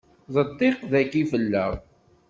[0.33, 1.71] D ddiq dayi fell-aɣ.